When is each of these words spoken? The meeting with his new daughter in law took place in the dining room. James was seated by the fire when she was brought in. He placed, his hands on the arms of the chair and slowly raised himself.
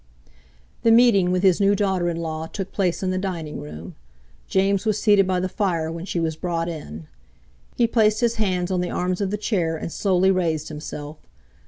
The 0.81 0.89
meeting 0.89 1.29
with 1.29 1.43
his 1.43 1.59
new 1.61 1.75
daughter 1.75 2.09
in 2.09 2.17
law 2.17 2.47
took 2.47 2.71
place 2.71 3.03
in 3.03 3.11
the 3.11 3.19
dining 3.19 3.59
room. 3.61 3.93
James 4.47 4.83
was 4.83 4.99
seated 4.99 5.27
by 5.27 5.39
the 5.39 5.47
fire 5.47 5.91
when 5.91 6.05
she 6.05 6.19
was 6.19 6.35
brought 6.35 6.67
in. 6.67 7.05
He 7.75 7.85
placed, 7.85 8.21
his 8.21 8.37
hands 8.37 8.71
on 8.71 8.81
the 8.81 8.89
arms 8.89 9.21
of 9.21 9.29
the 9.29 9.37
chair 9.37 9.77
and 9.77 9.91
slowly 9.91 10.31
raised 10.31 10.69
himself. 10.69 11.17